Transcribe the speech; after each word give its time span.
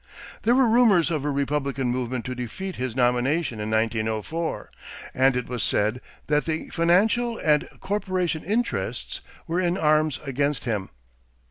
There 0.41 0.55
were 0.55 0.65
rumors 0.65 1.11
of 1.11 1.23
a 1.23 1.29
Republican 1.29 1.89
movement 1.89 2.25
to 2.25 2.33
defeat 2.33 2.77
his 2.77 2.95
nomination 2.95 3.59
in 3.59 3.69
1904 3.69 4.71
and 5.13 5.35
it 5.35 5.47
was 5.47 5.61
said 5.61 6.01
that 6.25 6.45
the 6.45 6.69
"financial 6.71 7.37
and 7.37 7.69
corporation 7.81 8.43
interests" 8.43 9.21
were 9.45 9.61
in 9.61 9.77
arms 9.77 10.19
against 10.25 10.63
him. 10.65 10.89